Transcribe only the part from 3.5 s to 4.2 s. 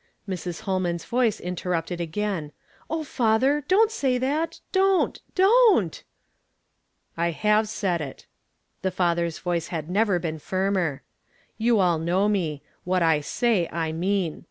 don't say